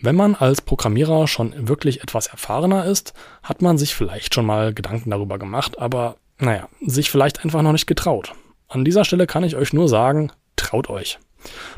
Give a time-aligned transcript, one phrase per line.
[0.00, 4.72] Wenn man als Programmierer schon wirklich etwas erfahrener ist, hat man sich vielleicht schon mal
[4.72, 8.32] Gedanken darüber gemacht, aber naja, sich vielleicht einfach noch nicht getraut.
[8.68, 11.18] An dieser Stelle kann ich euch nur sagen, traut euch.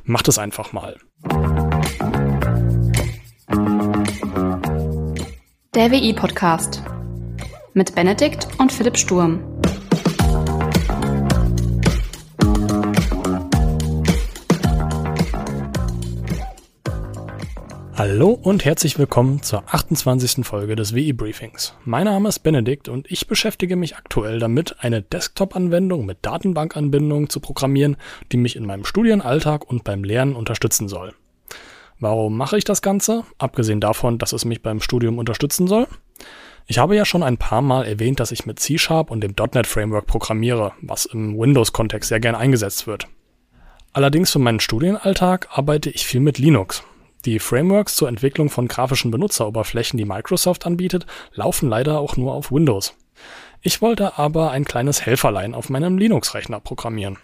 [0.04, 0.96] Macht es einfach mal.
[5.74, 6.82] Der WI-Podcast
[7.72, 9.49] mit Benedikt und Philipp Sturm.
[18.02, 20.46] Hallo und herzlich willkommen zur 28.
[20.46, 21.74] Folge des WI Briefings.
[21.84, 27.40] Mein Name ist Benedikt und ich beschäftige mich aktuell damit, eine Desktop-Anwendung mit Datenbankanbindung zu
[27.40, 27.98] programmieren,
[28.32, 31.12] die mich in meinem Studienalltag und beim Lernen unterstützen soll.
[31.98, 33.24] Warum mache ich das Ganze?
[33.36, 35.86] Abgesehen davon, dass es mich beim Studium unterstützen soll.
[36.66, 39.66] Ich habe ja schon ein paar Mal erwähnt, dass ich mit C-Sharp und dem .NET
[39.66, 43.08] Framework programmiere, was im Windows-Kontext sehr gern eingesetzt wird.
[43.92, 46.82] Allerdings für meinen Studienalltag arbeite ich viel mit Linux.
[47.24, 52.50] Die Frameworks zur Entwicklung von grafischen Benutzeroberflächen, die Microsoft anbietet, laufen leider auch nur auf
[52.50, 52.94] Windows.
[53.60, 57.18] Ich wollte aber ein kleines Helferlein auf meinem Linux-Rechner programmieren.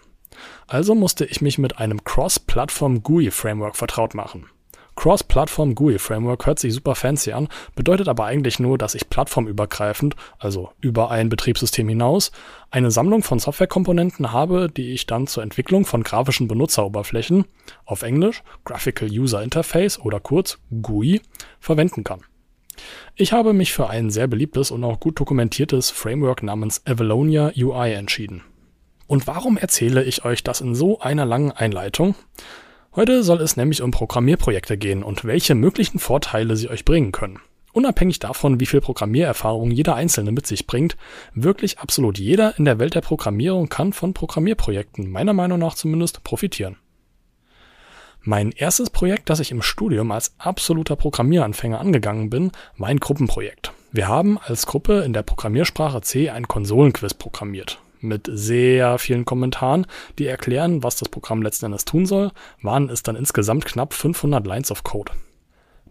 [0.67, 4.47] Also musste ich mich mit einem Cross-Plattform GUI-Framework vertraut machen.
[4.97, 10.15] Cross-Plattform GUI Framework hört sich super fancy an, bedeutet aber eigentlich nur, dass ich plattformübergreifend,
[10.39, 12.31] also über ein Betriebssystem hinaus,
[12.71, 17.45] eine Sammlung von Softwarekomponenten habe, die ich dann zur Entwicklung von grafischen Benutzeroberflächen,
[17.85, 21.21] auf Englisch Graphical User Interface oder kurz GUI,
[21.59, 22.21] verwenden kann.
[23.15, 27.93] Ich habe mich für ein sehr beliebtes und auch gut dokumentiertes Framework namens Avalonia UI
[27.93, 28.43] entschieden.
[29.05, 32.15] Und warum erzähle ich euch das in so einer langen Einleitung?
[32.97, 37.39] Heute soll es nämlich um Programmierprojekte gehen und welche möglichen Vorteile sie euch bringen können.
[37.71, 40.97] Unabhängig davon, wie viel Programmiererfahrung jeder Einzelne mit sich bringt,
[41.35, 46.23] wirklich absolut jeder in der Welt der Programmierung kann von Programmierprojekten, meiner Meinung nach zumindest,
[46.23, 46.77] profitieren.
[48.21, 53.73] Mein erstes Projekt, das ich im Studium als absoluter Programmieranfänger angegangen bin, war ein Gruppenprojekt.
[53.91, 59.85] Wir haben als Gruppe in der Programmiersprache C ein Konsolenquiz programmiert mit sehr vielen Kommentaren,
[60.19, 64.45] die erklären, was das Programm letzten Endes tun soll, waren es dann insgesamt knapp 500
[64.45, 65.11] Lines of Code.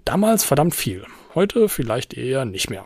[0.05, 1.05] Damals verdammt viel,
[1.35, 2.85] heute vielleicht eher nicht mehr.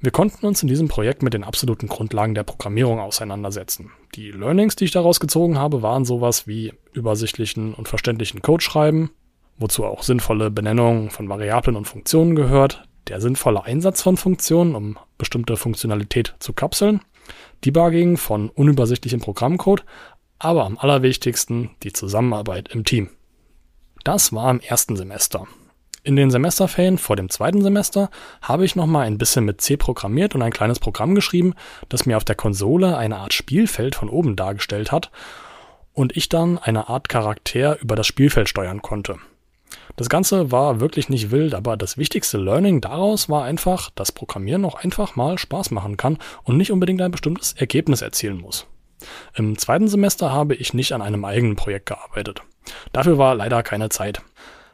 [0.00, 3.92] Wir konnten uns in diesem Projekt mit den absoluten Grundlagen der Programmierung auseinandersetzen.
[4.16, 9.12] Die Learnings, die ich daraus gezogen habe, waren sowas wie übersichtlichen und verständlichen Code schreiben,
[9.58, 14.98] wozu auch sinnvolle Benennungen von Variablen und Funktionen gehört, der sinnvolle Einsatz von Funktionen, um
[15.18, 17.00] bestimmte Funktionalität zu kapseln
[17.64, 19.84] Debugging von unübersichtlichem Programmcode,
[20.38, 23.10] aber am allerwichtigsten die Zusammenarbeit im Team.
[24.04, 25.46] Das war im ersten Semester.
[26.04, 30.34] In den Semesterferien vor dem zweiten Semester habe ich nochmal ein bisschen mit C programmiert
[30.34, 31.54] und ein kleines Programm geschrieben,
[31.88, 35.12] das mir auf der Konsole eine Art Spielfeld von oben dargestellt hat
[35.92, 39.18] und ich dann eine Art Charakter über das Spielfeld steuern konnte.
[39.96, 44.64] Das Ganze war wirklich nicht wild, aber das wichtigste Learning daraus war einfach, dass Programmieren
[44.64, 48.66] auch einfach mal Spaß machen kann und nicht unbedingt ein bestimmtes Ergebnis erzielen muss.
[49.34, 52.42] Im zweiten Semester habe ich nicht an einem eigenen Projekt gearbeitet.
[52.92, 54.22] Dafür war leider keine Zeit.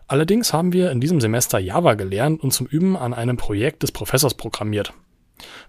[0.07, 3.93] Allerdings haben wir in diesem Semester Java gelernt und zum Üben an einem Projekt des
[3.93, 4.93] Professors programmiert.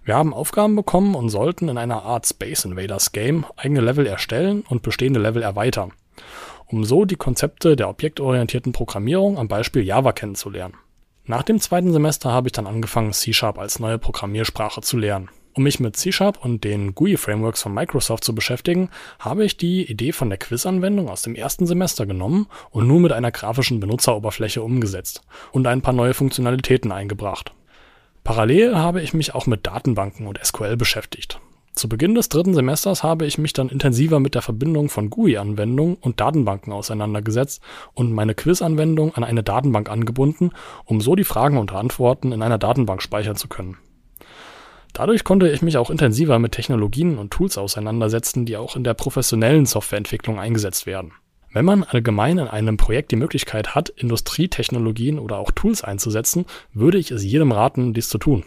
[0.04, 4.64] Wir haben Aufgaben bekommen und sollten in einer Art Space Invaders Game eigene Level erstellen
[4.68, 5.92] und bestehende Level erweitern
[6.70, 10.74] um so die Konzepte der objektorientierten Programmierung am Beispiel Java kennenzulernen.
[11.24, 15.28] Nach dem zweiten Semester habe ich dann angefangen, C-Sharp als neue Programmiersprache zu lernen.
[15.52, 18.88] Um mich mit C-Sharp und den GUI-Frameworks von Microsoft zu beschäftigen,
[19.18, 23.12] habe ich die Idee von der Quiz-Anwendung aus dem ersten Semester genommen und nur mit
[23.12, 27.52] einer grafischen Benutzeroberfläche umgesetzt und ein paar neue Funktionalitäten eingebracht.
[28.22, 31.40] Parallel habe ich mich auch mit Datenbanken und SQL beschäftigt.
[31.74, 35.94] Zu Beginn des dritten Semesters habe ich mich dann intensiver mit der Verbindung von GUI-Anwendungen
[35.94, 37.62] und Datenbanken auseinandergesetzt
[37.94, 40.50] und meine Quiz-Anwendung an eine Datenbank angebunden,
[40.84, 43.78] um so die Fragen und Antworten in einer Datenbank speichern zu können.
[44.92, 48.94] Dadurch konnte ich mich auch intensiver mit Technologien und Tools auseinandersetzen, die auch in der
[48.94, 51.12] professionellen Softwareentwicklung eingesetzt werden.
[51.52, 56.98] Wenn man allgemein in einem Projekt die Möglichkeit hat, Industrietechnologien oder auch Tools einzusetzen, würde
[56.98, 58.44] ich es jedem raten, dies zu tun.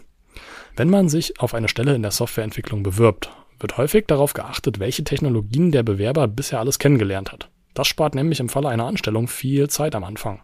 [0.76, 5.04] Wenn man sich auf eine Stelle in der Softwareentwicklung bewirbt, wird häufig darauf geachtet, welche
[5.04, 7.48] Technologien der Bewerber bisher alles kennengelernt hat.
[7.74, 10.42] Das spart nämlich im Falle einer Anstellung viel Zeit am Anfang.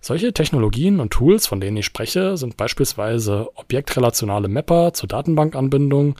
[0.00, 6.16] Solche Technologien und Tools, von denen ich spreche, sind beispielsweise objektrelationale Mapper zur Datenbankanbindung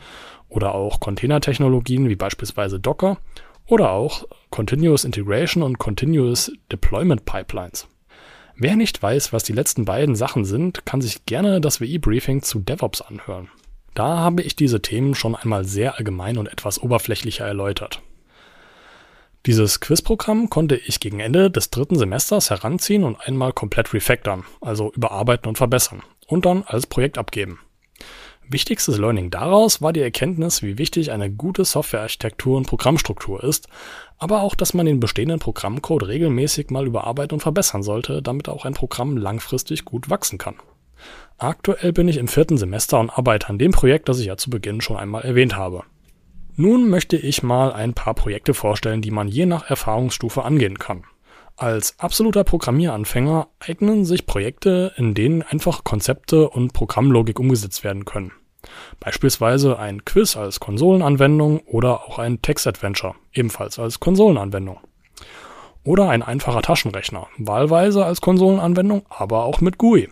[0.48, 3.18] oder auch Containertechnologien wie beispielsweise Docker
[3.66, 7.88] oder auch Continuous Integration und Continuous Deployment Pipelines.
[8.56, 12.60] Wer nicht weiß, was die letzten beiden Sachen sind, kann sich gerne das WI-Briefing zu
[12.60, 13.48] DevOps anhören.
[13.94, 18.00] Da habe ich diese Themen schon einmal sehr allgemein und etwas oberflächlicher erläutert.
[19.46, 24.92] Dieses Quizprogramm konnte ich gegen Ende des dritten Semesters heranziehen und einmal komplett refactoren, also
[24.92, 27.58] überarbeiten und verbessern, und dann als Projekt abgeben.
[28.48, 33.68] Wichtigstes Learning daraus war die Erkenntnis, wie wichtig eine gute Softwarearchitektur und Programmstruktur ist,
[34.18, 38.64] aber auch, dass man den bestehenden Programmcode regelmäßig mal überarbeiten und verbessern sollte, damit auch
[38.64, 40.56] ein Programm langfristig gut wachsen kann.
[41.38, 44.50] Aktuell bin ich im vierten Semester und arbeite an dem Projekt, das ich ja zu
[44.50, 45.82] Beginn schon einmal erwähnt habe.
[46.56, 51.04] Nun möchte ich mal ein paar Projekte vorstellen, die man je nach Erfahrungsstufe angehen kann.
[51.56, 58.32] Als absoluter Programmieranfänger eignen sich Projekte, in denen einfach Konzepte und Programmlogik umgesetzt werden können.
[58.98, 64.80] Beispielsweise ein Quiz als Konsolenanwendung oder auch ein Text-Adventure, ebenfalls als Konsolenanwendung.
[65.84, 70.08] Oder ein einfacher Taschenrechner, wahlweise als Konsolenanwendung, aber auch mit GUI.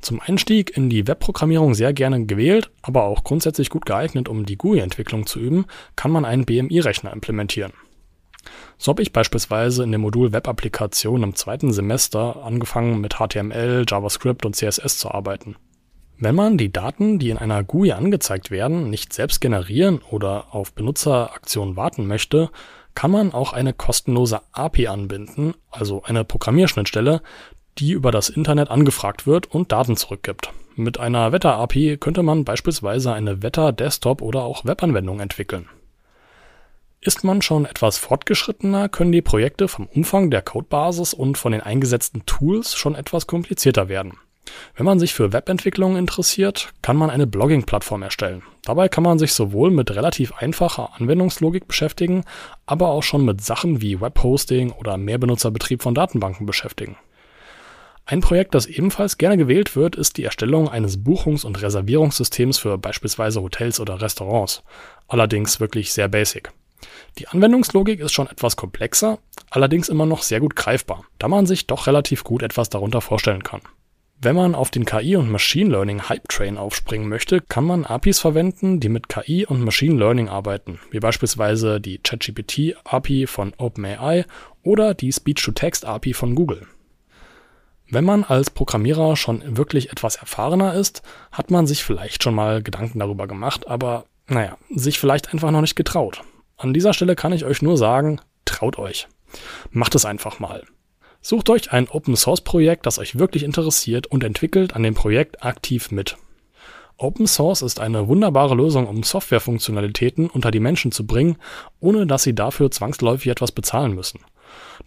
[0.00, 4.56] Zum Einstieg in die Webprogrammierung sehr gerne gewählt, aber auch grundsätzlich gut geeignet, um die
[4.56, 7.72] GUI-Entwicklung zu üben, kann man einen BMI-Rechner implementieren.
[8.78, 14.44] So habe ich beispielsweise in dem Modul Web-Applikation im zweiten Semester angefangen mit HTML, JavaScript
[14.44, 15.56] und CSS zu arbeiten.
[16.18, 20.72] Wenn man die Daten, die in einer GUI angezeigt werden, nicht selbst generieren oder auf
[20.72, 22.50] Benutzeraktionen warten möchte,
[22.94, 27.20] kann man auch eine kostenlose API anbinden, also eine Programmierschnittstelle,
[27.78, 30.50] die über das Internet angefragt wird und Daten zurückgibt.
[30.74, 35.68] Mit einer Wetter-API könnte man beispielsweise eine Wetter-Desktop- oder auch Webanwendung entwickeln.
[37.06, 41.60] Ist man schon etwas fortgeschrittener, können die Projekte vom Umfang der Codebasis und von den
[41.60, 44.14] eingesetzten Tools schon etwas komplizierter werden.
[44.74, 48.42] Wenn man sich für Webentwicklung interessiert, kann man eine Blogging-Plattform erstellen.
[48.64, 52.24] Dabei kann man sich sowohl mit relativ einfacher Anwendungslogik beschäftigen,
[52.66, 56.96] aber auch schon mit Sachen wie Webhosting oder Mehrbenutzerbetrieb von Datenbanken beschäftigen.
[58.04, 62.78] Ein Projekt, das ebenfalls gerne gewählt wird, ist die Erstellung eines Buchungs- und Reservierungssystems für
[62.78, 64.64] beispielsweise Hotels oder Restaurants.
[65.06, 66.50] Allerdings wirklich sehr basic.
[67.18, 69.18] Die Anwendungslogik ist schon etwas komplexer,
[69.50, 73.42] allerdings immer noch sehr gut greifbar, da man sich doch relativ gut etwas darunter vorstellen
[73.42, 73.62] kann.
[74.18, 78.18] Wenn man auf den KI und Machine Learning Hype Train aufspringen möchte, kann man APIs
[78.18, 84.24] verwenden, die mit KI und Machine Learning arbeiten, wie beispielsweise die ChatGPT API von OpenAI
[84.62, 86.66] oder die Speech-to-Text API von Google.
[87.88, 92.62] Wenn man als Programmierer schon wirklich etwas erfahrener ist, hat man sich vielleicht schon mal
[92.62, 96.22] Gedanken darüber gemacht, aber naja, sich vielleicht einfach noch nicht getraut.
[96.58, 99.08] An dieser Stelle kann ich euch nur sagen, traut euch.
[99.70, 100.64] Macht es einfach mal.
[101.20, 105.44] Sucht euch ein Open Source Projekt, das euch wirklich interessiert und entwickelt an dem Projekt
[105.44, 106.16] aktiv mit.
[106.96, 111.36] Open Source ist eine wunderbare Lösung, um Softwarefunktionalitäten unter die Menschen zu bringen,
[111.78, 114.20] ohne dass sie dafür zwangsläufig etwas bezahlen müssen.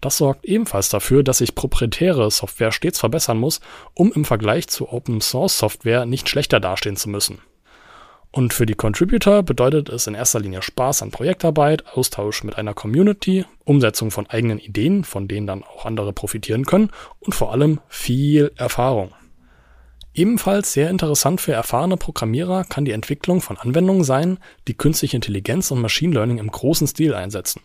[0.01, 3.60] Das sorgt ebenfalls dafür, dass sich proprietäre Software stets verbessern muss,
[3.94, 7.39] um im Vergleich zu Open Source Software nicht schlechter dastehen zu müssen.
[8.31, 12.75] Und für die Contributor bedeutet es in erster Linie Spaß an Projektarbeit, Austausch mit einer
[12.75, 17.79] Community, Umsetzung von eigenen Ideen, von denen dann auch andere profitieren können und vor allem
[17.87, 19.13] viel Erfahrung.
[20.13, 24.37] Ebenfalls sehr interessant für erfahrene Programmierer kann die Entwicklung von Anwendungen sein,
[24.67, 27.61] die künstliche Intelligenz und Machine Learning im großen Stil einsetzen.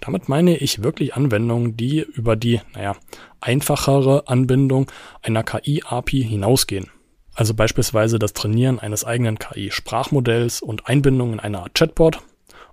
[0.00, 2.96] Damit meine ich wirklich Anwendungen, die über die, naja,
[3.40, 4.90] einfachere Anbindung
[5.22, 6.90] einer KI-API hinausgehen.
[7.34, 12.20] Also beispielsweise das Trainieren eines eigenen KI-Sprachmodells und Einbindung in eine Art Chatbot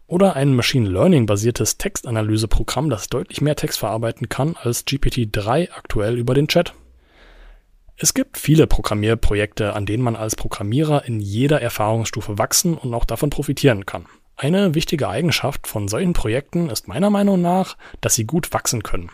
[0.06, 6.34] oder ein Machine Learning-basiertes Textanalyseprogramm, das deutlich mehr Text verarbeiten kann als GPT-3 aktuell über
[6.34, 6.74] den Chat.
[7.98, 13.06] Es gibt viele Programmierprojekte, an denen man als Programmierer in jeder Erfahrungsstufe wachsen und auch
[13.06, 14.06] davon profitieren kann.
[14.36, 19.12] Eine wichtige Eigenschaft von solchen Projekten ist meiner Meinung nach, dass sie gut wachsen können.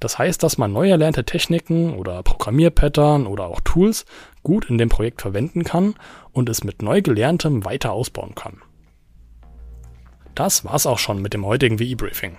[0.00, 4.06] Das heißt, dass man neu erlernte Techniken oder Programmierpattern oder auch Tools
[4.46, 5.94] gut in dem Projekt verwenden kann
[6.30, 8.62] und es mit neu gelerntem weiter ausbauen kann.
[10.36, 12.36] Das war's auch schon mit dem heutigen WI-Briefing.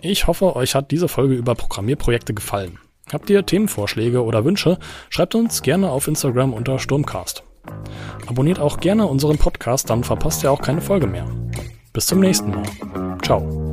[0.00, 2.78] Ich hoffe, euch hat diese Folge über Programmierprojekte gefallen.
[3.12, 4.78] Habt ihr Themenvorschläge oder Wünsche,
[5.10, 7.42] schreibt uns gerne auf Instagram unter Sturmcast.
[8.26, 11.26] Abonniert auch gerne unseren Podcast, dann verpasst ihr auch keine Folge mehr.
[11.92, 13.18] Bis zum nächsten Mal.
[13.22, 13.69] Ciao.